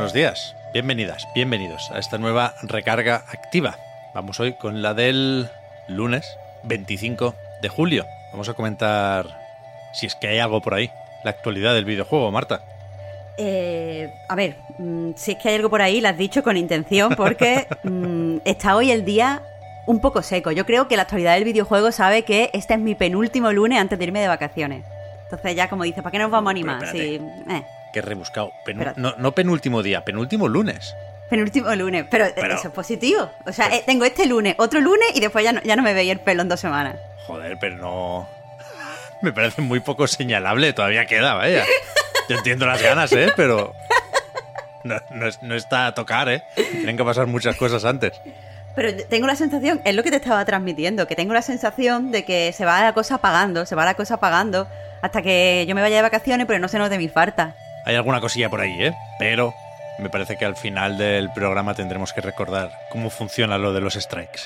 Buenos 0.00 0.14
días, 0.14 0.56
bienvenidas, 0.72 1.28
bienvenidos 1.34 1.90
a 1.90 1.98
esta 1.98 2.16
nueva 2.16 2.54
recarga 2.62 3.16
activa. 3.16 3.76
Vamos 4.14 4.40
hoy 4.40 4.54
con 4.54 4.80
la 4.80 4.94
del 4.94 5.50
lunes 5.88 6.38
25 6.62 7.34
de 7.60 7.68
julio. 7.68 8.06
Vamos 8.32 8.48
a 8.48 8.54
comentar 8.54 9.26
si 9.92 10.06
es 10.06 10.14
que 10.14 10.28
hay 10.28 10.38
algo 10.38 10.62
por 10.62 10.72
ahí, 10.72 10.90
la 11.22 11.32
actualidad 11.32 11.74
del 11.74 11.84
videojuego, 11.84 12.30
Marta. 12.30 12.62
Eh, 13.36 14.10
a 14.26 14.34
ver, 14.36 14.56
mm, 14.78 15.10
si 15.16 15.32
es 15.32 15.36
que 15.36 15.50
hay 15.50 15.56
algo 15.56 15.68
por 15.68 15.82
ahí, 15.82 16.00
lo 16.00 16.08
has 16.08 16.16
dicho 16.16 16.42
con 16.42 16.56
intención, 16.56 17.14
porque 17.14 17.66
mm, 17.82 18.38
está 18.46 18.76
hoy 18.76 18.92
el 18.92 19.04
día 19.04 19.42
un 19.84 20.00
poco 20.00 20.22
seco. 20.22 20.50
Yo 20.50 20.64
creo 20.64 20.88
que 20.88 20.96
la 20.96 21.02
actualidad 21.02 21.34
del 21.34 21.44
videojuego 21.44 21.92
sabe 21.92 22.22
que 22.22 22.48
este 22.54 22.72
es 22.72 22.80
mi 22.80 22.94
penúltimo 22.94 23.52
lunes 23.52 23.78
antes 23.78 23.98
de 23.98 24.06
irme 24.06 24.22
de 24.22 24.28
vacaciones. 24.28 24.82
Entonces 25.24 25.54
ya 25.54 25.68
como 25.68 25.84
dice, 25.84 26.02
¿para 26.02 26.10
qué 26.10 26.18
nos 26.18 26.30
vamos 26.30 26.48
a 26.48 26.52
animar? 26.52 26.86
Sí, 26.90 27.20
eh, 27.50 27.64
Qué 27.92 28.00
rebuscado. 28.02 28.52
Penu- 28.64 28.92
no, 28.96 29.14
no 29.18 29.32
penúltimo 29.32 29.82
día, 29.82 30.04
penúltimo 30.04 30.48
lunes. 30.48 30.94
penúltimo 31.28 31.72
lunes. 31.74 32.06
Pero, 32.10 32.26
eh, 32.26 32.32
Pero- 32.34 32.54
eso 32.56 32.68
es 32.68 32.74
positivo. 32.74 33.30
O 33.46 33.52
sea, 33.52 33.68
eh, 33.74 33.82
tengo 33.86 34.04
este 34.04 34.26
lunes, 34.26 34.54
otro 34.58 34.80
lunes 34.80 35.08
y 35.14 35.20
después 35.20 35.44
ya 35.44 35.52
no, 35.52 35.60
ya 35.62 35.76
no 35.76 35.82
me 35.82 35.94
veía 35.94 36.12
el 36.12 36.20
pelo 36.20 36.42
en 36.42 36.48
dos 36.48 36.58
semanas. 36.60 36.96
Joder, 37.26 37.56
pero 37.60 37.76
no. 37.76 38.28
Me 39.22 39.32
parece 39.32 39.60
muy 39.62 39.80
poco 39.80 40.06
señalable, 40.08 40.72
todavía 40.72 41.06
queda, 41.06 41.34
vaya. 41.34 41.64
Yo 42.28 42.36
entiendo 42.36 42.66
las 42.66 42.82
ganas, 42.82 43.12
¿eh? 43.12 43.32
Pero. 43.36 43.74
No, 44.82 44.96
no 45.10 45.26
es- 45.26 45.42
no 45.42 45.54
está 45.54 45.86
a 45.88 45.94
tocar, 45.94 46.28
¿eh? 46.30 46.42
Tienen 46.54 46.96
que 46.96 47.04
pasar 47.04 47.26
muchas 47.26 47.54
cosas 47.56 47.84
antes. 47.84 48.12
Pero 48.74 48.96
tengo 49.08 49.26
la 49.26 49.36
sensación, 49.36 49.80
es 49.84 49.94
lo 49.94 50.02
que 50.02 50.10
te 50.10 50.16
estaba 50.16 50.44
transmitiendo, 50.44 51.06
que 51.06 51.16
tengo 51.16 51.34
la 51.34 51.42
sensación 51.42 52.10
de 52.12 52.24
que 52.24 52.52
se 52.52 52.64
va 52.64 52.82
la 52.82 52.94
cosa 52.94 53.16
apagando, 53.16 53.66
se 53.66 53.74
va 53.74 53.84
la 53.84 53.94
cosa 53.94 54.14
apagando 54.14 54.66
hasta 55.02 55.20
que 55.22 55.64
yo 55.68 55.74
me 55.74 55.82
vaya 55.82 55.96
de 55.96 56.02
vacaciones, 56.02 56.46
pero 56.46 56.58
no 56.60 56.68
se 56.68 56.78
note 56.78 56.96
mi 56.96 57.08
falta. 57.08 57.54
Hay 57.84 57.96
alguna 57.96 58.20
cosilla 58.20 58.50
por 58.50 58.60
ahí, 58.60 58.82
¿eh? 58.82 58.94
Pero 59.18 59.54
me 59.98 60.10
parece 60.10 60.36
que 60.36 60.44
al 60.44 60.56
final 60.56 60.98
del 60.98 61.30
programa 61.32 61.74
tendremos 61.74 62.12
que 62.12 62.20
recordar 62.20 62.72
cómo 62.90 63.10
funciona 63.10 63.58
lo 63.58 63.72
de 63.72 63.80
los 63.80 63.94
strikes. 63.94 64.42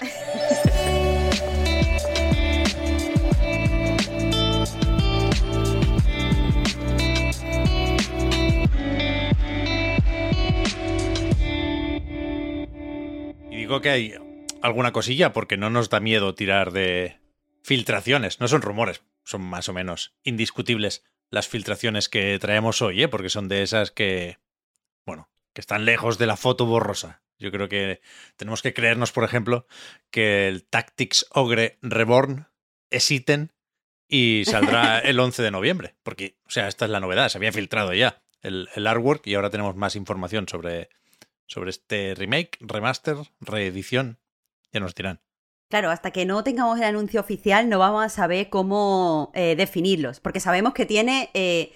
Y 13.51 13.57
digo 13.57 13.81
que 13.81 13.91
hay 13.91 14.15
alguna 14.63 14.93
cosilla 14.93 15.33
porque 15.33 15.57
no 15.57 15.71
nos 15.71 15.91
da 15.91 16.01
miedo 16.01 16.35
tirar 16.35 16.73
de 16.73 17.19
filtraciones. 17.63 18.41
No 18.41 18.49
son 18.49 18.63
rumores, 18.63 19.03
son 19.25 19.43
más 19.43 19.69
o 19.69 19.73
menos 19.73 20.15
indiscutibles 20.23 21.05
las 21.31 21.49
filtraciones 21.49 22.09
que 22.09 22.39
traemos 22.39 22.83
hoy, 22.83 23.03
¿eh? 23.03 23.09
porque 23.09 23.29
son 23.29 23.49
de 23.49 23.63
esas 23.63 23.91
que, 23.91 24.39
bueno, 25.07 25.29
que 25.53 25.61
están 25.61 25.85
lejos 25.85 26.19
de 26.19 26.27
la 26.27 26.37
foto 26.37 26.67
borrosa. 26.67 27.23
Yo 27.39 27.51
creo 27.51 27.69
que 27.69 28.01
tenemos 28.37 28.63
que 28.63 28.75
creernos, 28.75 29.13
por 29.13 29.25
ejemplo, 29.25 29.67
que 30.11 30.49
el 30.49 30.65
Tactics 30.65 31.27
Ogre 31.31 31.79
Reborn 31.83 32.47
es 32.91 33.11
ítem 33.11 33.49
y 34.09 34.45
saldrá 34.47 34.99
el 35.01 35.19
11 35.19 35.43
de 35.43 35.51
noviembre. 35.51 35.97
Porque, 36.03 36.39
o 36.47 36.51
sea, 36.51 36.69
esta 36.69 36.85
es 36.85 36.91
la 36.91 37.01
novedad, 37.01 37.29
se 37.29 37.39
había 37.39 37.53
filtrado 37.53 37.93
ya 37.93 38.23
el, 38.41 38.69
el 38.75 38.87
artwork 38.87 39.27
y 39.27 39.35
ahora 39.35 39.51
tenemos 39.51 39.75
más 39.75 39.97
información 39.97 40.49
sobre, 40.49 40.91
sobre 41.47 41.71
este 41.71 42.15
remake, 42.15 42.59
remaster, 42.61 43.17
reedición. 43.41 44.19
Ya 44.73 44.81
nos 44.81 44.95
dirán. 44.95 45.21
Claro, 45.75 45.91
hasta 45.91 46.13
que 46.13 46.25
no 46.25 46.45
tengamos 46.45 46.79
el 46.79 46.85
anuncio 46.85 47.21
oficial 47.21 47.69
no 47.69 47.81
vamos 47.81 48.05
a 48.05 48.09
saber 48.09 48.49
cómo 48.49 49.33
eh, 49.35 49.57
definirlos, 49.57 50.21
porque 50.21 50.39
sabemos 50.39 50.73
que 50.73 50.87
tiene, 50.87 51.31
eh, 51.35 51.73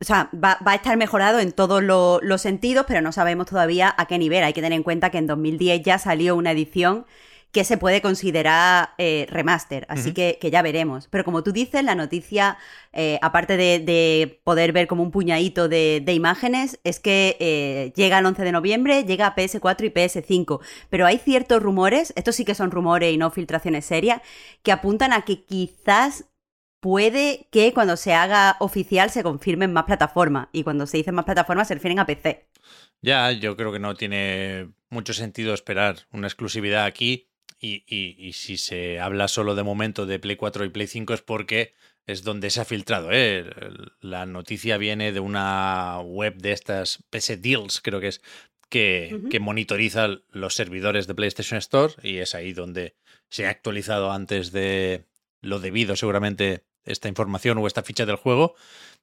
o 0.00 0.04
sea, 0.04 0.30
va, 0.34 0.58
a 0.64 0.74
estar 0.76 0.96
mejorado 0.96 1.40
en 1.40 1.52
todos 1.52 1.82
lo- 1.82 2.20
los 2.22 2.42
sentidos, 2.42 2.86
pero 2.88 3.02
no 3.02 3.12
sabemos 3.12 3.46
todavía 3.46 3.94
a 3.98 4.06
qué 4.06 4.18
nivel. 4.18 4.44
Hay 4.44 4.52
que 4.54 4.62
tener 4.62 4.76
en 4.76 4.84
cuenta 4.84 5.10
que 5.10 5.18
en 5.18 5.26
2010 5.26 5.82
ya 5.82 5.98
salió 5.98 6.36
una 6.36 6.52
edición 6.52 7.06
que 7.52 7.64
se 7.64 7.78
puede 7.78 8.02
considerar 8.02 8.90
eh, 8.98 9.26
remaster, 9.30 9.86
así 9.88 10.12
que, 10.12 10.38
que 10.40 10.50
ya 10.50 10.60
veremos. 10.60 11.08
Pero 11.08 11.24
como 11.24 11.42
tú 11.42 11.52
dices, 11.52 11.82
la 11.82 11.94
noticia, 11.94 12.58
eh, 12.92 13.18
aparte 13.22 13.56
de, 13.56 13.78
de 13.78 14.40
poder 14.44 14.72
ver 14.72 14.86
como 14.86 15.02
un 15.02 15.10
puñadito 15.10 15.68
de, 15.68 16.02
de 16.04 16.12
imágenes, 16.12 16.78
es 16.84 17.00
que 17.00 17.36
eh, 17.40 17.92
llega 17.96 18.18
el 18.18 18.26
11 18.26 18.44
de 18.44 18.52
noviembre, 18.52 19.04
llega 19.04 19.26
a 19.26 19.34
PS4 19.34 19.86
y 19.86 19.90
PS5. 19.90 20.60
Pero 20.90 21.06
hay 21.06 21.18
ciertos 21.18 21.62
rumores, 21.62 22.12
estos 22.16 22.36
sí 22.36 22.44
que 22.44 22.54
son 22.54 22.70
rumores 22.70 23.14
y 23.14 23.16
no 23.16 23.30
filtraciones 23.30 23.86
serias, 23.86 24.20
que 24.62 24.72
apuntan 24.72 25.14
a 25.14 25.22
que 25.22 25.44
quizás 25.44 26.26
puede 26.80 27.48
que 27.50 27.72
cuando 27.72 27.96
se 27.96 28.12
haga 28.12 28.56
oficial 28.60 29.10
se 29.10 29.22
confirmen 29.22 29.72
más 29.72 29.84
plataformas. 29.84 30.48
Y 30.52 30.64
cuando 30.64 30.86
se 30.86 30.98
dicen 30.98 31.14
más 31.14 31.24
plataformas 31.24 31.68
se 31.68 31.74
refieren 31.74 31.98
a 31.98 32.06
PC. 32.06 32.46
Ya, 33.00 33.30
yo 33.32 33.56
creo 33.56 33.72
que 33.72 33.78
no 33.78 33.94
tiene 33.94 34.70
mucho 34.90 35.12
sentido 35.12 35.54
esperar 35.54 36.06
una 36.12 36.26
exclusividad 36.26 36.84
aquí. 36.84 37.27
Y, 37.60 37.84
y- 37.88 38.14
y 38.18 38.32
si 38.34 38.56
se 38.56 39.00
habla 39.00 39.26
solo 39.28 39.54
de 39.54 39.62
momento 39.64 40.06
de 40.06 40.18
Play 40.18 40.36
4 40.36 40.64
y 40.64 40.68
Play 40.68 40.86
5 40.86 41.14
es 41.14 41.22
porque 41.22 41.74
es 42.06 42.22
donde 42.22 42.50
se 42.50 42.60
ha 42.60 42.64
filtrado. 42.64 43.08
¿eh? 43.12 43.44
La 44.00 44.26
noticia 44.26 44.76
viene 44.78 45.12
de 45.12 45.20
una 45.20 45.98
web 46.00 46.36
de 46.36 46.52
estas 46.52 47.02
PC 47.10 47.36
Deals, 47.36 47.80
creo 47.80 48.00
que 48.00 48.08
es, 48.08 48.22
que, 48.70 49.20
que 49.30 49.40
monitoriza 49.40 50.08
los 50.30 50.54
servidores 50.54 51.06
de 51.06 51.14
PlayStation 51.14 51.58
Store 51.58 51.94
y 52.02 52.18
es 52.18 52.34
ahí 52.34 52.52
donde 52.52 52.94
se 53.28 53.46
ha 53.46 53.50
actualizado 53.50 54.12
antes 54.12 54.52
de 54.52 55.04
lo 55.40 55.58
debido 55.58 55.96
seguramente 55.96 56.64
esta 56.84 57.08
información 57.08 57.58
o 57.58 57.66
esta 57.66 57.82
ficha 57.82 58.06
del 58.06 58.16
juego. 58.16 58.54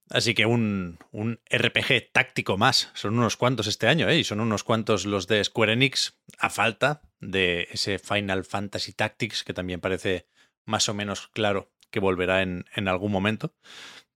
Así 0.10 0.34
que 0.36 0.46
un, 0.46 1.00
un 1.12 1.40
RPG 1.50 2.12
táctico 2.12 2.58
más. 2.58 2.92
Son 2.94 3.18
unos 3.18 3.38
cuantos 3.38 3.66
este 3.68 3.88
año, 3.88 4.08
¿eh? 4.10 4.20
Y 4.20 4.24
son 4.24 4.40
unos 4.40 4.64
cuantos 4.64 5.06
los 5.06 5.28
de 5.28 5.44
Square 5.44 5.74
Enix, 5.74 6.16
a 6.38 6.50
falta 6.52 7.02
de 7.20 7.68
ese 7.72 8.00
Final 8.00 8.46
Fantasy 8.46 8.94
Tactics, 8.94 9.44
que 9.44 9.54
también 9.54 9.82
parece 9.82 10.28
más 10.66 10.90
o 10.90 10.94
menos 10.94 11.28
claro 11.30 11.72
que 11.90 12.00
volverá 12.00 12.42
en, 12.42 12.66
en 12.76 12.88
algún 12.88 13.12
momento. 13.12 13.54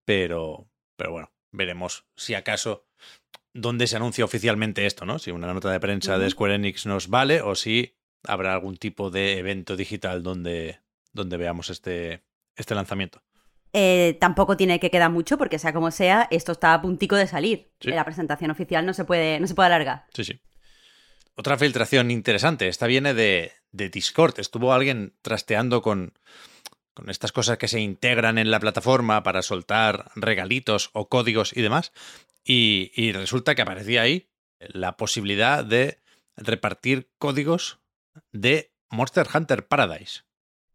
Pero, 0.05 0.67
pero 0.95 1.11
bueno, 1.11 1.31
veremos 1.51 2.05
si 2.15 2.33
acaso 2.33 2.88
dónde 3.53 3.88
se 3.88 3.95
anuncia 3.95 4.25
oficialmente 4.25 4.85
esto, 4.85 5.05
¿no? 5.05 5.19
Si 5.19 5.31
una 5.31 5.53
nota 5.53 5.71
de 5.71 5.79
prensa 5.79 6.17
de. 6.17 6.29
Square 6.29 6.55
Enix 6.55 6.85
nos 6.85 7.09
vale 7.09 7.41
o 7.41 7.55
si 7.55 7.95
habrá 8.23 8.53
algún 8.53 8.77
tipo 8.77 9.09
de 9.09 9.38
evento 9.38 9.75
digital 9.75 10.23
donde, 10.23 10.79
donde 11.13 11.38
veamos 11.38 11.69
este, 11.69 12.23
este 12.55 12.75
lanzamiento. 12.75 13.21
Eh, 13.71 14.17
tampoco 14.19 14.57
tiene 14.57 14.79
que 14.79 14.89
quedar 14.89 15.11
mucho, 15.11 15.38
porque 15.38 15.59
sea 15.59 15.73
como 15.73 15.91
sea, 15.91 16.27
esto 16.31 16.53
está 16.53 16.73
a 16.73 16.81
puntico 16.81 17.15
de 17.15 17.27
salir. 17.27 17.71
Sí. 17.79 17.91
La 17.91 18.03
presentación 18.03 18.49
oficial 18.51 18.85
no 18.85 18.93
se 18.93 19.05
puede, 19.05 19.39
no 19.39 19.47
se 19.47 19.53
puede 19.53 19.67
alargar. 19.67 20.05
Sí, 20.13 20.23
sí. 20.23 20.41
Otra 21.39 21.57
filtración 21.57 22.11
interesante, 22.11 22.67
esta 22.67 22.85
viene 22.85 23.13
de, 23.13 23.53
Discord. 23.72 24.41
Estuvo 24.41 24.73
alguien 24.73 25.16
trasteando 25.22 25.81
con, 25.81 26.11
con 26.94 27.09
estas 27.09 27.31
cosas 27.31 27.57
que 27.57 27.69
se 27.69 27.79
integran 27.79 28.38
en 28.38 28.51
la 28.51 28.59
plataforma 28.59 29.23
para 29.23 29.41
soltar 29.41 30.11
regalitos 30.16 30.89
o 30.91 31.07
códigos 31.07 31.56
y 31.56 31.62
demás. 31.62 31.94
Y, 32.44 32.91
y 32.94 33.13
resulta 33.13 33.56
que 33.56 33.62
aparecía 33.62 34.01
ahí 34.01 34.27
la 34.59 34.97
posibilidad 34.97 35.63
de 35.63 36.01
repartir 36.36 37.09
códigos 37.18 37.80
de 38.33 38.74
Monster 38.89 39.25
Hunter 39.33 39.65
Paradise. 39.65 40.24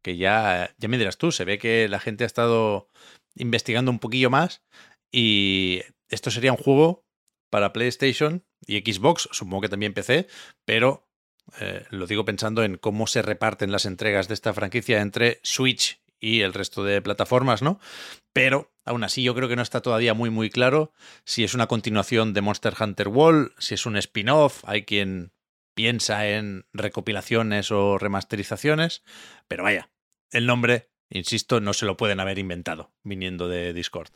Que 0.00 0.16
ya, 0.16 0.74
ya 0.78 0.88
me 0.88 0.96
dirás 0.96 1.18
tú, 1.18 1.30
se 1.30 1.44
ve 1.44 1.58
que 1.58 1.90
la 1.90 2.00
gente 2.00 2.24
ha 2.24 2.26
estado 2.26 2.88
investigando 3.34 3.90
un 3.90 3.98
poquillo 3.98 4.30
más 4.30 4.62
y 5.12 5.82
esto 6.08 6.30
sería 6.30 6.52
un 6.52 6.58
juego 6.58 7.04
para 7.50 7.74
PlayStation 7.74 8.46
y 8.66 8.80
Xbox, 8.80 9.28
supongo 9.32 9.62
que 9.62 9.68
también 9.68 9.94
PC, 9.94 10.26
pero 10.64 11.08
eh, 11.60 11.84
lo 11.90 12.06
digo 12.06 12.24
pensando 12.24 12.62
en 12.64 12.76
cómo 12.76 13.06
se 13.06 13.22
reparten 13.22 13.72
las 13.72 13.86
entregas 13.86 14.28
de 14.28 14.34
esta 14.34 14.54
franquicia 14.54 15.00
entre 15.00 15.40
Switch 15.42 16.00
y 16.18 16.40
el 16.40 16.54
resto 16.54 16.84
de 16.84 17.02
plataformas, 17.02 17.62
¿no? 17.62 17.78
Pero 18.32 18.72
aún 18.84 19.04
así 19.04 19.22
yo 19.22 19.34
creo 19.34 19.48
que 19.48 19.56
no 19.56 19.62
está 19.62 19.82
todavía 19.82 20.14
muy 20.14 20.30
muy 20.30 20.50
claro 20.50 20.92
si 21.24 21.44
es 21.44 21.54
una 21.54 21.66
continuación 21.66 22.32
de 22.32 22.40
Monster 22.40 22.74
Hunter 22.78 23.08
World, 23.08 23.52
si 23.58 23.74
es 23.74 23.86
un 23.86 23.96
spin-off, 23.96 24.62
hay 24.66 24.84
quien 24.84 25.32
piensa 25.74 26.28
en 26.28 26.66
recopilaciones 26.72 27.70
o 27.70 27.98
remasterizaciones, 27.98 29.02
pero 29.48 29.64
vaya, 29.64 29.90
el 30.30 30.46
nombre, 30.46 30.90
insisto, 31.10 31.60
no 31.60 31.72
se 31.74 31.86
lo 31.86 31.96
pueden 31.96 32.20
haber 32.20 32.38
inventado 32.38 32.92
viniendo 33.02 33.48
de 33.48 33.72
Discord. 33.72 34.10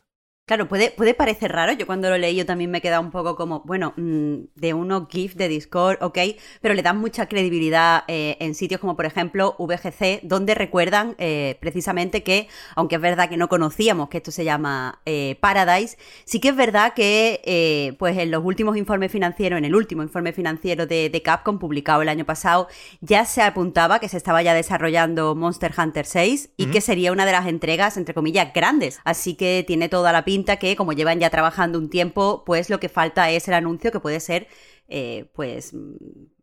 Claro, 0.49 0.67
puede, 0.67 0.89
puede 0.89 1.13
parecer 1.13 1.51
raro. 1.51 1.73
Yo 1.73 1.85
cuando 1.85 2.09
lo 2.09 2.17
leí 2.17 2.35
yo 2.35 2.43
también 2.43 2.71
me 2.71 2.79
he 2.79 2.81
quedado 2.81 3.03
un 3.03 3.11
poco 3.11 3.35
como, 3.35 3.61
bueno, 3.65 3.93
mm, 3.97 4.45
de 4.55 4.73
unos 4.73 5.07
GIF 5.07 5.35
de 5.35 5.47
Discord, 5.47 5.99
ok, 6.01 6.17
pero 6.59 6.73
le 6.73 6.81
dan 6.81 6.97
mucha 6.97 7.27
credibilidad 7.27 8.03
eh, 8.07 8.35
en 8.39 8.55
sitios 8.55 8.81
como 8.81 8.95
por 8.95 9.05
ejemplo 9.05 9.55
VGC, 9.59 10.21
donde 10.23 10.55
recuerdan 10.55 11.13
eh, 11.19 11.59
precisamente 11.59 12.23
que, 12.23 12.47
aunque 12.75 12.95
es 12.95 13.01
verdad 13.01 13.29
que 13.29 13.37
no 13.37 13.47
conocíamos 13.47 14.09
que 14.09 14.17
esto 14.17 14.31
se 14.31 14.43
llama 14.43 15.01
eh, 15.05 15.37
Paradise, 15.39 15.99
sí 16.25 16.39
que 16.39 16.49
es 16.49 16.55
verdad 16.55 16.95
que 16.95 17.95
pues 17.99 18.17
en 18.17 18.31
los 18.31 18.43
últimos 18.43 18.75
informes 18.75 19.11
financieros, 19.11 19.59
en 19.59 19.65
el 19.65 19.75
último 19.75 20.01
informe 20.01 20.33
financiero 20.33 20.87
de, 20.87 21.11
de, 21.11 21.21
Capcom 21.21 21.59
publicado 21.59 22.01
el 22.01 22.09
año 22.09 22.25
pasado, 22.25 22.69
ya 23.01 23.23
se 23.25 23.43
apuntaba 23.43 23.99
que 23.99 24.09
se 24.09 24.17
estaba 24.17 24.41
ya 24.41 24.55
desarrollando 24.55 25.35
Monster 25.35 25.73
Hunter 25.77 26.07
6 26.07 26.49
y 26.57 26.65
que 26.71 26.81
sería 26.81 27.11
una 27.11 27.27
de 27.27 27.33
las 27.33 27.45
entregas, 27.45 27.97
entre 27.97 28.15
comillas, 28.15 28.51
grandes. 28.51 28.99
Así 29.03 29.35
que 29.35 29.63
tiene 29.67 29.89
toda 29.89 30.11
la 30.11 30.25
pinta 30.25 30.38
que, 30.45 30.75
como 30.75 30.93
llevan 30.93 31.19
ya 31.19 31.29
trabajando 31.29 31.79
un 31.79 31.89
tiempo, 31.89 32.43
pues 32.45 32.69
lo 32.69 32.79
que 32.79 32.89
falta 32.89 33.29
es 33.31 33.47
el 33.47 33.53
anuncio 33.53 33.91
que 33.91 33.99
puede 33.99 34.19
ser, 34.19 34.47
eh, 34.87 35.29
pues, 35.33 35.73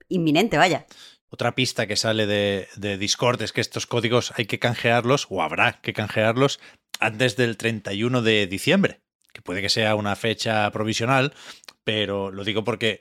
inminente, 0.08 0.56
vaya. 0.56 0.87
Otra 1.28 1.54
pista 1.54 1.87
que 1.87 1.96
sale 1.96 2.26
de, 2.26 2.98
Discord 2.98 3.43
es 3.43 3.52
que 3.52 3.60
estos 3.60 3.87
códigos 3.87 4.32
hay 4.37 4.46
que 4.46 4.58
canjearlos, 4.58 5.26
o 5.28 5.43
habrá 5.43 5.81
que 5.81 5.93
canjearlos, 5.93 6.60
antes 7.00 7.37
del 7.37 7.56
31 7.56 8.22
de 8.22 8.46
diciembre, 8.46 9.00
que 9.32 9.43
puede 9.43 9.60
que 9.60 9.69
sea 9.69 9.96
una 9.96 10.16
fecha 10.16 10.70
provisional, 10.70 11.34
pero 11.84 12.31
lo 12.31 12.44
digo 12.44 12.64
porque, 12.64 13.00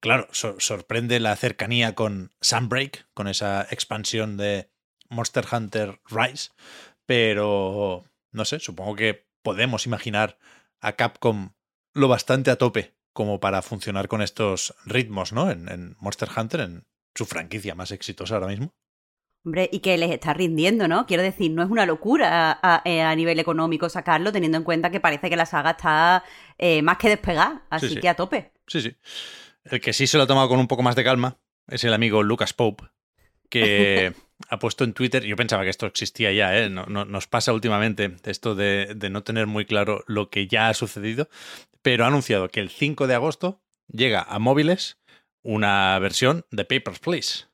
claro, 0.00 0.28
sorprende 0.32 1.20
la 1.20 1.36
cercanía 1.36 1.94
con 1.94 2.32
Sunbreak, 2.40 3.06
con 3.14 3.28
esa 3.28 3.66
expansión 3.70 4.36
de 4.38 4.70
Monster 5.10 5.44
Hunter 5.52 6.00
Rise, 6.06 6.50
pero 7.06 8.04
no 8.32 8.44
sé, 8.44 8.60
supongo 8.60 8.96
que 8.96 9.27
podemos 9.48 9.86
imaginar 9.86 10.36
a 10.78 10.92
Capcom 10.92 11.54
lo 11.94 12.06
bastante 12.06 12.50
a 12.50 12.56
tope 12.56 12.92
como 13.14 13.40
para 13.40 13.62
funcionar 13.62 14.06
con 14.06 14.20
estos 14.20 14.74
ritmos, 14.84 15.32
¿no? 15.32 15.50
En, 15.50 15.96
Monster 16.00 16.28
Hunter, 16.36 16.60
en 16.60 16.84
su 17.14 17.24
franquicia 17.24 17.74
más 17.74 17.90
exitosa 17.90 18.34
ahora 18.34 18.48
mismo. 18.48 18.74
Hombre, 19.46 19.70
y 19.72 19.78
que 19.78 19.96
les 19.96 20.10
está 20.10 20.34
rindiendo, 20.34 20.86
¿no? 20.86 21.06
Quiero 21.06 21.22
decir, 21.22 21.50
no 21.50 21.62
es 21.62 21.70
una 21.70 21.86
locura 21.86 22.60
a, 22.62 22.82
eh, 22.84 23.16
nivel 23.16 23.38
económico 23.38 23.88
sacarlo, 23.88 24.32
teniendo 24.32 24.58
en 24.58 24.64
cuenta 24.64 24.90
que 24.90 25.00
parece 25.00 25.30
que 25.30 25.36
la 25.36 25.46
saga 25.46 25.70
está 25.70 26.24
eh, 26.58 26.82
más 26.82 26.98
que 26.98 27.08
despegada, 27.08 27.64
así 27.70 27.96
que 27.96 28.08
a 28.10 28.16
tope. 28.16 28.52
Sí, 28.66 28.82
sí. 28.82 28.94
El 29.64 29.80
que 29.80 29.94
sí 29.94 30.06
se 30.06 30.18
lo 30.18 30.24
ha 30.24 30.26
tomado 30.26 30.50
con 30.50 30.60
un 30.60 30.68
poco 30.68 30.82
más 30.82 30.94
de 30.94 31.04
calma 31.04 31.38
es 31.68 31.84
el 31.84 31.94
amigo 31.94 32.22
Lucas 32.22 32.52
Pope, 32.52 32.84
que 33.48 34.12
ha 34.48 34.58
puesto 34.58 34.84
en 34.84 34.94
Twitter, 34.94 35.24
yo 35.24 35.36
pensaba 35.36 35.64
que 35.64 35.70
esto 35.70 35.86
existía 35.86 36.32
ya, 36.32 36.56
¿eh? 36.56 36.70
no, 36.70 36.86
nos 36.86 37.26
pasa 37.26 37.52
últimamente 37.52 38.16
esto 38.24 38.54
de, 38.54 38.94
de, 38.96 39.10
no 39.10 39.22
tener 39.22 39.46
muy 39.46 39.66
claro 39.66 40.04
lo 40.06 40.30
que 40.30 40.46
ya 40.46 40.68
ha 40.68 40.74
sucedido, 40.74 41.28
pero 41.82 42.04
ha 42.04 42.08
anunciado 42.08 42.48
que 42.48 42.60
el 42.60 42.70
5 42.70 43.06
de 43.06 43.14
agosto 43.14 43.60
llega 43.92 44.22
a 44.22 44.38
móviles 44.38 44.98
una 45.42 45.98
versión 45.98 46.44
de 46.50 46.64
Papers, 46.64 46.98
Please. 46.98 47.47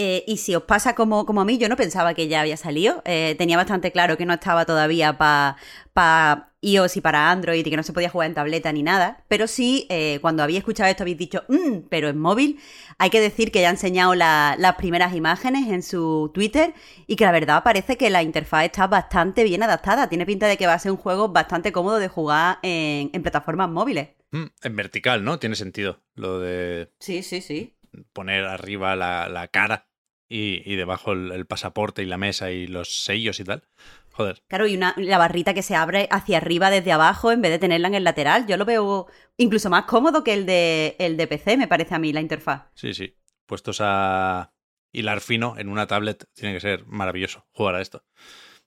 Eh, 0.00 0.22
y 0.28 0.36
si 0.36 0.54
os 0.54 0.62
pasa 0.62 0.94
como, 0.94 1.26
como, 1.26 1.40
a 1.40 1.44
mí, 1.44 1.58
yo 1.58 1.68
no 1.68 1.74
pensaba 1.74 2.14
que 2.14 2.28
ya 2.28 2.40
había 2.40 2.56
salido. 2.56 3.02
Eh, 3.04 3.34
tenía 3.36 3.56
bastante 3.56 3.90
claro 3.90 4.16
que 4.16 4.26
no 4.26 4.34
estaba 4.34 4.64
todavía 4.64 5.18
para 5.18 5.56
pa 5.92 6.52
iOS 6.60 6.98
y 6.98 7.00
para 7.00 7.32
Android 7.32 7.66
y 7.66 7.68
que 7.68 7.76
no 7.76 7.82
se 7.82 7.92
podía 7.92 8.08
jugar 8.08 8.28
en 8.28 8.34
tableta 8.34 8.70
ni 8.72 8.84
nada. 8.84 9.24
Pero 9.26 9.48
sí, 9.48 9.88
eh, 9.90 10.20
cuando 10.20 10.44
había 10.44 10.60
escuchado 10.60 10.88
esto 10.88 11.02
habéis 11.02 11.18
dicho, 11.18 11.42
mm, 11.48 11.88
pero 11.90 12.08
en 12.08 12.16
móvil. 12.16 12.60
Hay 12.98 13.10
que 13.10 13.20
decir 13.20 13.50
que 13.50 13.60
ya 13.60 13.66
ha 13.66 13.72
enseñado 13.72 14.14
las 14.14 14.74
primeras 14.76 15.16
imágenes 15.16 15.66
en 15.68 15.82
su 15.82 16.30
Twitter 16.32 16.74
y 17.08 17.16
que 17.16 17.24
la 17.24 17.32
verdad 17.32 17.64
parece 17.64 17.96
que 17.96 18.08
la 18.08 18.22
interfaz 18.22 18.66
está 18.66 18.86
bastante 18.86 19.42
bien 19.42 19.64
adaptada. 19.64 20.08
Tiene 20.08 20.26
pinta 20.26 20.46
de 20.46 20.56
que 20.56 20.68
va 20.68 20.74
a 20.74 20.78
ser 20.78 20.92
un 20.92 20.98
juego 20.98 21.30
bastante 21.30 21.72
cómodo 21.72 21.98
de 21.98 22.06
jugar 22.06 22.60
en, 22.62 23.10
plataformas 23.20 23.68
móviles. 23.68 24.10
Mm, 24.30 24.46
en 24.62 24.76
vertical, 24.76 25.24
¿no? 25.24 25.40
Tiene 25.40 25.56
sentido 25.56 26.04
lo 26.14 26.38
de... 26.38 26.92
Sí, 27.00 27.24
sí, 27.24 27.40
sí 27.40 27.74
poner 28.12 28.44
arriba 28.44 28.96
la, 28.96 29.48
cara 29.48 29.87
y, 30.28 30.76
debajo 30.76 31.12
el, 31.12 31.46
pasaporte 31.46 32.02
y 32.02 32.06
la 32.06 32.18
mesa 32.18 32.50
y 32.50 32.66
los 32.66 33.04
sellos 33.04 33.40
y 33.40 33.44
tal. 33.44 33.62
Joder. 34.10 34.42
Claro, 34.48 34.66
y 34.66 34.76
una, 34.76 34.94
la 34.96 35.16
barrita 35.16 35.54
que 35.54 35.62
se 35.62 35.76
abre 35.76 36.08
hacia 36.10 36.38
arriba 36.38 36.70
desde 36.70 36.92
abajo 36.92 37.30
en 37.30 37.40
vez 37.40 37.52
de 37.52 37.58
tenerla 37.58 37.88
en 37.88 37.94
el 37.94 38.04
lateral. 38.04 38.46
Yo 38.46 38.56
lo 38.56 38.64
veo 38.64 39.06
incluso 39.36 39.70
más 39.70 39.84
cómodo 39.84 40.24
que 40.24 40.34
el 40.34 40.44
de, 40.44 40.96
el 40.98 41.16
de 41.16 41.26
PC, 41.26 41.56
me 41.56 41.68
parece 41.68 41.94
a 41.94 41.98
mí, 41.98 42.12
la 42.12 42.20
interfaz. 42.20 42.64
Sí, 42.74 42.94
sí. 42.94 43.16
Puestos 43.46 43.78
a 43.80 44.52
hilar 44.92 45.20
fino 45.20 45.56
en 45.56 45.68
una 45.68 45.86
tablet, 45.86 46.28
tiene 46.34 46.54
que 46.54 46.60
ser 46.60 46.84
maravilloso 46.86 47.46
jugar 47.52 47.76
a 47.76 47.80
esto. 47.80 48.04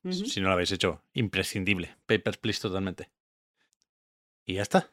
Si 0.10 0.42
no 0.42 0.48
lo 0.48 0.54
habéis 0.54 0.72
hecho, 0.72 1.04
imprescindible. 1.14 1.96
Papers, 2.08 2.38
please, 2.38 2.60
totalmente. 2.60 3.12
Y 4.46 4.56
ya 4.56 4.64
está. 4.64 4.90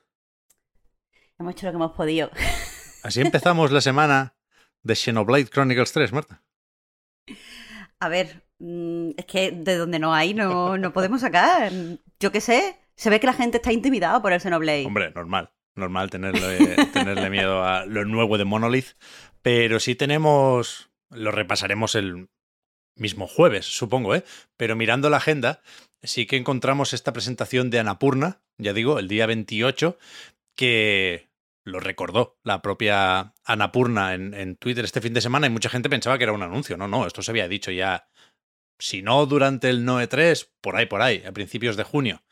Hemos 1.38 1.52
hecho 1.52 1.66
lo 1.66 1.72
que 1.72 1.76
hemos 1.76 1.92
podido. 1.92 2.30
Así 3.02 3.20
empezamos 3.22 3.70
la 3.70 3.80
semana 3.80 4.36
de 4.82 4.96
Xenoblade 4.96 5.46
Chronicles 5.46 5.92
3, 5.92 6.12
Marta. 6.12 6.42
A 8.00 8.08
ver, 8.08 8.42
mm, 8.58 9.10
es 9.16 9.24
que 9.26 9.50
de 9.50 9.76
donde 9.76 9.98
no 9.98 10.14
hay 10.14 10.34
no, 10.34 10.78
no 10.78 10.92
podemos 10.92 11.20
sacar. 11.20 11.72
Yo 12.20 12.32
qué 12.32 12.40
sé, 12.40 12.76
se 12.96 13.10
ve 13.10 13.20
que 13.20 13.26
la 13.26 13.32
gente 13.32 13.58
está 13.58 13.72
intimidada 13.72 14.20
por 14.22 14.32
el 14.32 14.40
Xenoblade. 14.40 14.86
Hombre, 14.86 15.10
normal. 15.14 15.50
Normal 15.74 16.10
tenerle, 16.10 16.76
tenerle 16.92 17.30
miedo 17.30 17.62
a 17.62 17.86
lo 17.86 18.04
nuevo 18.04 18.36
de 18.36 18.44
Monolith. 18.44 18.96
Pero 19.42 19.78
sí 19.78 19.94
tenemos. 19.94 20.90
Lo 21.10 21.30
repasaremos 21.30 21.94
el 21.94 22.28
mismo 22.96 23.26
jueves, 23.26 23.64
supongo, 23.66 24.14
¿eh? 24.14 24.24
Pero 24.56 24.76
mirando 24.76 25.08
la 25.08 25.18
agenda, 25.18 25.62
sí 26.02 26.26
que 26.26 26.36
encontramos 26.36 26.92
esta 26.92 27.12
presentación 27.12 27.70
de 27.70 27.78
Anapurna, 27.78 28.40
ya 28.58 28.72
digo, 28.72 28.98
el 28.98 29.08
día 29.08 29.26
28, 29.26 29.96
que 30.56 31.27
lo 31.68 31.80
recordó 31.80 32.38
la 32.42 32.62
propia 32.62 33.34
Anapurna 33.44 34.14
en, 34.14 34.34
en 34.34 34.56
Twitter 34.56 34.84
este 34.84 35.00
fin 35.00 35.14
de 35.14 35.20
semana 35.20 35.46
y 35.46 35.50
mucha 35.50 35.70
gente 35.70 35.88
pensaba 35.88 36.18
que 36.18 36.24
era 36.24 36.32
un 36.32 36.42
anuncio. 36.42 36.76
No, 36.76 36.88
no, 36.88 37.06
esto 37.06 37.22
se 37.22 37.30
había 37.30 37.48
dicho 37.48 37.70
ya, 37.70 38.08
si 38.78 39.02
no 39.02 39.26
durante 39.26 39.68
el 39.68 39.84
Noe 39.84 40.06
3, 40.06 40.52
por 40.60 40.76
ahí, 40.76 40.86
por 40.86 41.02
ahí, 41.02 41.22
a 41.26 41.32
principios 41.32 41.76
de 41.76 41.84
junio. 41.84 42.22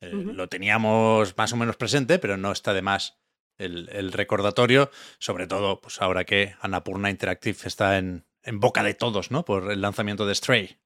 Eh, 0.00 0.10
lo 0.12 0.48
teníamos 0.48 1.36
más 1.36 1.52
o 1.52 1.56
menos 1.56 1.76
presente, 1.76 2.18
pero 2.18 2.36
no 2.36 2.52
está 2.52 2.72
de 2.72 2.82
más 2.82 3.20
el, 3.58 4.12
recordatorio, 4.12 4.90
sobre 5.18 5.46
todo 5.46 5.80
pues 5.80 6.00
ahora 6.02 6.24
que 6.24 6.56
Anapurna 6.60 7.10
Interactive 7.10 7.58
está 7.64 7.98
en, 7.98 8.24
en 8.42 8.58
boca 8.58 8.82
de 8.82 8.94
todos, 8.94 9.30
¿no? 9.30 9.44
Por 9.44 9.70
el 9.70 9.80
lanzamiento 9.80 10.26
de 10.26 10.34
Stray. 10.34 10.78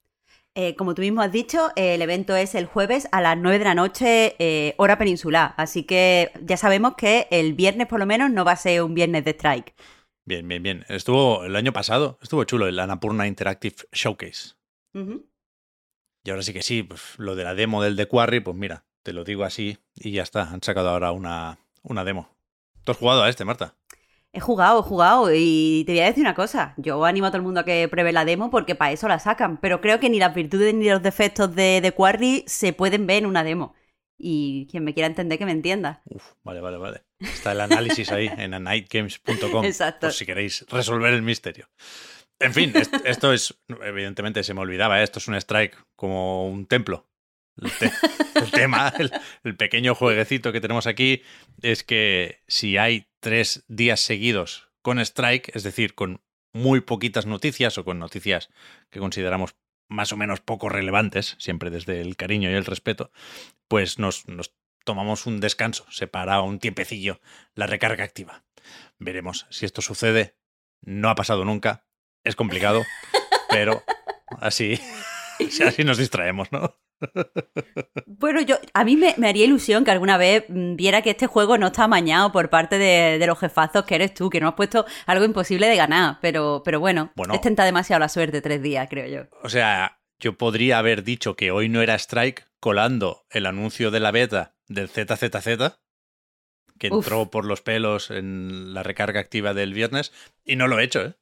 Eh, 0.59 0.75
como 0.75 0.95
tú 0.95 1.03
mismo 1.03 1.21
has 1.21 1.31
dicho, 1.31 1.69
el 1.77 2.01
evento 2.01 2.35
es 2.35 2.55
el 2.55 2.65
jueves 2.65 3.09
a 3.13 3.21
las 3.21 3.37
9 3.37 3.59
de 3.59 3.65
la 3.67 3.75
noche, 3.75 4.37
eh, 4.39 4.75
hora 4.79 4.97
peninsular. 4.97 5.53
Así 5.59 5.83
que 5.83 6.33
ya 6.41 6.57
sabemos 6.57 6.95
que 6.97 7.29
el 7.31 7.53
viernes, 7.53 7.87
por 7.89 8.01
lo 8.01 8.07
menos, 8.07 8.31
no 8.31 8.43
va 8.43 8.53
a 8.53 8.57
ser 8.57 8.83
un 8.83 8.95
viernes 8.95 9.27
de 9.27 9.33
strike. 9.33 9.75
Bien, 10.25 10.49
bien, 10.49 10.63
bien. 10.63 10.87
Estuvo 10.89 11.45
el 11.45 11.55
año 11.57 11.75
pasado, 11.75 12.19
estuvo 12.23 12.43
chulo 12.45 12.67
el 12.67 12.79
Anapurna 12.79 13.27
Interactive 13.27 13.77
Showcase. 13.93 14.55
Y 14.95 16.31
ahora 16.31 16.43
sí 16.43 16.55
que 16.55 16.63
sí, 16.63 16.83
pues, 16.83 17.19
lo 17.19 17.37
de 17.37 17.45
la 17.45 17.55
demo 17.55 17.83
del 17.83 17.95
The 17.95 18.07
Quarry, 18.07 18.41
pues 18.41 18.57
mira, 18.57 18.87
te 19.03 19.13
lo 19.13 19.25
digo 19.25 19.45
así 19.45 19.77
y 19.95 20.13
ya 20.13 20.23
está. 20.23 20.51
Han 20.51 20.63
sacado 20.63 20.89
ahora 20.89 21.13
una, 21.13 21.59
una 21.83 22.03
demo. 22.03 22.35
¿Tú 22.83 22.93
has 22.93 22.99
jugado 22.99 23.23
a 23.23 23.29
este, 23.29 23.45
Marta? 23.45 23.75
He 24.37 24.41
jugado, 24.41 24.81
he 24.81 24.83
jugado 24.83 25.31
y 25.33 25.85
te 25.87 25.93
voy 25.93 26.01
a 26.01 26.07
decir 26.07 26.21
una 26.21 26.35
cosa. 26.35 26.75
Yo 26.77 27.03
animo 27.07 27.27
a 27.27 27.31
todo 27.31 27.39
el 27.39 27.43
mundo 27.43 27.61
a 27.61 27.65
que 27.65 27.89
pruebe 27.89 28.13
la 28.13 28.27
demo 28.27 28.51
porque 28.51 28.75
para 28.75 28.93
eso 28.93 29.09
la 29.09 29.19
sacan. 29.19 29.57
Pero 29.57 29.81
creo 29.81 29.99
que 29.99 30.11
ni 30.11 30.19
las 30.19 30.35
virtudes 30.35 30.75
ni 30.75 30.91
los 30.91 31.03
defectos 31.03 31.55
de, 31.55 31.81
de 31.81 31.93
Quarry 31.93 32.45
se 32.47 32.75
pueden 32.75 33.07
ver 33.07 33.19
en 33.23 33.27
una 33.27 33.45
demo. 33.45 33.75
Y 34.19 34.69
quien 34.71 34.85
me 34.85 34.93
quiera 34.93 35.07
entender 35.07 35.39
que 35.39 35.47
me 35.47 35.53
entienda. 35.53 36.03
Uf, 36.05 36.33
vale, 36.43 36.61
vale, 36.61 36.77
vale. 36.77 37.05
Está 37.19 37.53
el 37.53 37.63
análisis 37.63 38.13
ahí 38.13 38.31
en 38.37 38.53
anightgames.com. 38.53 39.65
Exacto. 39.65 40.09
Por 40.09 40.13
si 40.13 40.27
queréis 40.27 40.67
resolver 40.69 41.15
el 41.15 41.23
misterio. 41.23 41.71
En 42.39 42.53
fin, 42.53 42.75
esto 43.05 43.33
es, 43.33 43.59
evidentemente 43.83 44.45
se 44.45 44.53
me 44.53 44.61
olvidaba, 44.61 45.01
¿eh? 45.01 45.05
esto 45.05 45.19
es 45.19 45.29
un 45.29 45.35
strike 45.37 45.77
como 45.97 46.47
un 46.47 46.67
templo. 46.67 47.07
El, 47.59 48.51
tema, 48.51 48.93
el, 49.45 49.57
pequeño 49.57 49.95
jueguecito 49.95 50.53
que 50.53 50.61
tenemos 50.61 50.87
aquí 50.87 51.23
es 51.63 51.85
que 51.85 52.43
si 52.47 52.77
hay 52.77 53.09
tres 53.21 53.65
días 53.69 54.01
seguidos 54.01 54.69
con 54.83 54.99
strike, 54.99 55.55
es 55.55 55.63
decir, 55.63 55.95
con 55.95 56.23
muy 56.53 56.81
poquitas 56.81 57.27
noticias 57.27 57.79
o 57.79 57.85
con 57.85 57.99
noticias 57.99 58.51
que 58.91 59.01
consideramos 59.01 59.57
más 59.89 60.13
o 60.13 60.17
menos 60.17 60.41
poco 60.41 60.69
relevantes, 60.69 61.37
siempre 61.39 61.71
desde 61.71 62.01
el 62.01 62.17
cariño 62.17 62.51
y 62.51 62.55
el 62.55 62.65
respeto, 62.65 63.11
pues 63.69 63.99
nos, 63.99 64.29
nos 64.29 64.55
tomamos 64.85 65.27
un 65.27 65.41
descanso, 65.41 65.87
se 65.91 66.07
para 66.07 66.41
un 66.43 66.59
tiempecillo 66.59 67.21
la 67.55 67.67
recarga 67.67 68.05
activa. 68.05 68.45
Veremos 68.99 69.47
si 69.51 69.67
esto 69.67 69.83
sucede. 69.83 70.37
No 70.83 71.09
ha 71.09 71.15
pasado 71.15 71.45
nunca, 71.45 71.85
es 72.25 72.37
complicado, 72.37 72.85
pero 73.49 73.83
así, 74.41 74.81
así 75.67 75.85
nos 75.85 75.99
distraemos, 75.99 76.53
¿no? 76.53 76.77
Bueno, 78.07 78.41
yo 78.41 78.57
a 78.73 78.85
mí 78.85 78.97
me, 78.97 79.15
haría 79.29 79.45
ilusión 79.45 79.85
que 79.85 79.91
alguna 79.91 80.17
vez 80.17 80.45
mm, 80.49 80.77
viera 80.77 81.03
que 81.03 81.11
este 81.11 81.27
juego 81.27 81.59
no 81.59 81.67
está 81.67 81.85
amañado 81.85 82.33
por 82.33 82.49
parte 82.49 82.79
de, 82.79 83.25
los 83.27 83.39
jefazos 83.39 83.85
que 83.85 83.95
eres 83.95 84.15
tú, 84.15 84.31
que 84.31 84.41
no 84.41 84.49
has 84.49 84.55
puesto 84.55 84.87
algo 85.07 85.25
imposible 85.25 85.67
de 85.67 85.77
ganar, 85.77 86.19
pero, 86.23 86.63
pero 86.65 86.81
bueno, 86.81 87.13
bueno, 87.15 87.35
es 87.35 87.41
tenta 87.41 87.65
demasiado 87.65 88.01
la 88.01 88.09
suerte 88.09 88.41
tres 88.41 88.63
días, 88.63 88.89
creo 88.89 89.07
yo. 89.07 89.29
O 89.43 89.49
sea, 89.49 89.99
yo 90.19 90.39
podría 90.39 90.79
haber 90.79 91.03
dicho 91.03 91.37
que 91.37 91.51
hoy 91.51 91.69
no 91.69 91.83
era 91.83 91.95
Strike 91.95 92.47
colando 92.61 93.27
el 93.31 93.47
anuncio 93.47 93.91
de 93.91 94.01
la 94.01 94.13
beta 94.13 94.55
del 94.67 94.89
ZZZ, 94.89 95.79
que 96.79 96.89
entró 96.89 97.31
por 97.31 97.45
los 97.45 97.61
pelos 97.61 98.11
en 98.11 98.73
la 98.73 98.83
recarga 98.83 99.21
activa 99.21 99.55
del 99.55 99.75
viernes, 99.75 100.13
y 100.45 100.57
no 100.57 100.69
lo 100.69 100.79
he 100.79 100.85
hecho, 100.85 101.03
¿eh? 101.03 101.15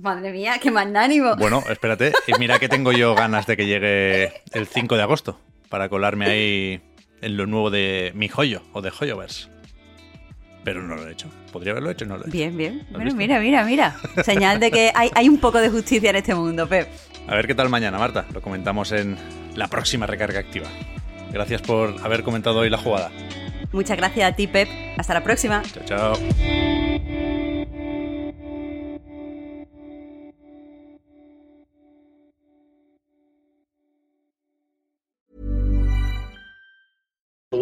Madre 0.00 0.32
mía, 0.32 0.58
qué 0.62 0.70
magnánimo. 0.70 1.34
Bueno, 1.36 1.64
espérate, 1.68 2.12
y 2.26 2.38
mira 2.38 2.58
que 2.58 2.68
tengo 2.68 2.92
yo 2.92 3.14
ganas 3.14 3.46
de 3.46 3.56
que 3.56 3.66
llegue 3.66 4.32
el 4.52 4.66
5 4.66 4.96
de 4.96 5.02
agosto 5.02 5.40
para 5.68 5.88
colarme 5.88 6.26
ahí 6.26 6.80
en 7.20 7.36
lo 7.36 7.46
nuevo 7.46 7.70
de 7.70 8.12
mi 8.14 8.28
joyo 8.28 8.62
o 8.72 8.80
de 8.80 8.90
Joyoverse. 8.90 9.48
Pero 10.64 10.82
no 10.82 10.96
lo 10.96 11.08
he 11.08 11.12
hecho. 11.12 11.28
Podría 11.52 11.72
haberlo 11.72 11.90
hecho 11.90 12.04
y 12.04 12.08
no 12.08 12.16
lo 12.16 12.24
he 12.24 12.28
hecho. 12.28 12.36
Bien, 12.36 12.56
bien. 12.56 12.86
Bueno, 12.90 13.12
mira, 13.14 13.40
mira, 13.40 13.64
mira. 13.64 13.96
Señal 14.24 14.60
de 14.60 14.70
que 14.70 14.92
hay, 14.94 15.10
hay 15.14 15.28
un 15.28 15.38
poco 15.38 15.60
de 15.60 15.70
justicia 15.70 16.10
en 16.10 16.16
este 16.16 16.34
mundo, 16.34 16.68
Pep. 16.68 16.88
A 17.26 17.34
ver 17.34 17.46
qué 17.46 17.54
tal 17.54 17.68
mañana, 17.68 17.98
Marta. 17.98 18.26
Lo 18.32 18.40
comentamos 18.40 18.92
en 18.92 19.16
la 19.56 19.68
próxima 19.68 20.06
recarga 20.06 20.40
activa. 20.40 20.68
Gracias 21.32 21.62
por 21.62 21.94
haber 22.04 22.22
comentado 22.22 22.60
hoy 22.60 22.70
la 22.70 22.78
jugada. 22.78 23.10
Muchas 23.72 23.96
gracias 23.96 24.32
a 24.32 24.36
ti, 24.36 24.46
Pep. 24.46 24.68
Hasta 24.96 25.14
la 25.14 25.22
próxima. 25.22 25.62
Chao, 25.62 26.14
chao. 26.14 26.87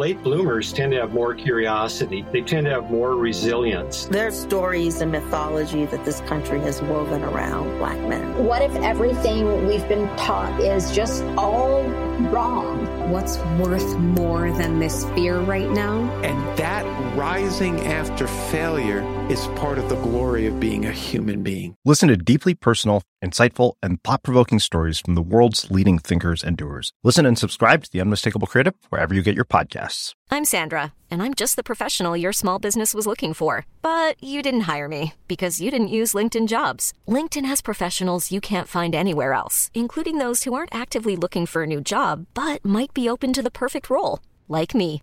Late 0.07 0.23
bloomers 0.23 0.73
tend 0.73 0.93
to 0.93 1.01
have 1.01 1.13
more 1.13 1.35
curiosity. 1.35 2.25
They 2.31 2.41
tend 2.41 2.67
to 2.67 2.71
have 2.71 2.93
more 2.93 3.17
resilience. 3.17 4.05
There's 4.05 4.39
stories 4.39 5.01
and 5.01 5.11
mythology 5.11 5.85
that 5.87 6.05
this 6.05 6.21
country 6.21 6.61
has 6.61 6.81
woven 6.83 7.25
around 7.25 7.77
black 7.79 7.99
men. 8.09 8.45
What 8.45 8.63
if 8.63 8.73
everything 8.77 9.67
we've 9.67 9.89
been 9.89 10.07
taught 10.17 10.61
is 10.61 10.95
just 10.95 11.25
all 11.37 11.83
wrong? 12.31 12.87
What's 13.11 13.39
worth 13.59 13.99
more 13.99 14.53
than 14.53 14.79
this 14.79 15.05
fear 15.17 15.41
right 15.41 15.69
now? 15.69 15.99
And 16.23 16.57
that 16.57 16.85
rising 17.17 17.81
after 17.81 18.29
failure 18.29 19.01
is 19.29 19.49
part 19.49 19.77
of 19.77 19.89
the 19.89 19.97
glory 19.97 20.47
of 20.47 20.61
being 20.61 20.87
a 20.87 20.93
human 20.93 21.43
being. 21.43 21.75
Listen 21.85 22.09
to 22.09 22.17
deeply 22.17 22.55
personal, 22.55 23.03
insightful, 23.25 23.73
and 23.83 24.01
thought 24.05 24.23
provoking 24.23 24.61
stories 24.61 25.01
from 25.01 25.17
the 25.17 25.23
world's 25.23 25.69
leading 25.69 25.99
thinkers 25.99 26.45
and 26.45 26.57
doers. 26.57 26.93
Listen 27.03 27.27
and 27.27 27.37
subscribe 27.37 27.83
to 27.83 27.91
The 27.91 28.01
Unmistakable 28.01 28.47
Creative 28.47 28.75
wherever 28.91 29.15
you 29.15 29.23
get 29.23 29.35
your 29.35 29.45
podcasts. 29.45 30.13
I'm 30.31 30.45
Sandra, 30.45 30.93
and 31.11 31.23
I'm 31.23 31.35
just 31.35 31.57
the 31.57 31.65
professional 31.65 32.17
your 32.17 32.33
small 32.33 32.61
business 32.61 32.95
was 32.95 33.07
looking 33.07 33.35
for. 33.35 33.67
But 33.83 34.23
you 34.23 34.43
didn't 34.43 34.69
hire 34.73 34.89
me 34.89 35.15
because 35.27 35.61
you 35.61 35.73
didn't 35.73 35.89
use 35.89 36.15
LinkedIn 36.15 36.47
jobs. 36.47 36.93
LinkedIn 37.09 37.47
has 37.47 37.63
professionals 37.63 38.31
you 38.31 38.41
can't 38.41 38.69
find 38.69 38.95
anywhere 38.95 39.33
else, 39.33 39.73
including 39.75 40.19
those 40.19 40.45
who 40.45 40.55
aren't 40.55 40.75
actively 40.75 41.17
looking 41.17 41.47
for 41.47 41.65
a 41.65 41.67
new 41.67 41.81
job 41.81 42.27
but 42.35 42.65
might 42.65 42.95
be 42.95 43.09
open 43.09 43.33
to 43.33 43.43
the 43.43 43.51
perfect 43.51 43.91
role, 43.91 44.21
like 44.47 44.73
me. 44.73 45.03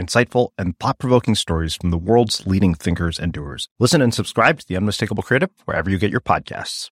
insightful, 0.00 0.50
and 0.58 0.78
thought 0.78 0.98
provoking 0.98 1.34
stories 1.34 1.76
from 1.76 1.90
the 1.90 1.98
world's 1.98 2.46
leading 2.46 2.74
thinkers 2.74 3.18
and 3.18 3.32
doers. 3.32 3.68
Listen 3.78 4.02
and 4.02 4.14
subscribe 4.14 4.58
to 4.60 4.66
The 4.66 4.76
Unmistakable 4.76 5.22
Creative 5.22 5.50
wherever 5.64 5.90
you 5.90 5.98
get 5.98 6.10
your 6.10 6.20
podcasts. 6.20 6.90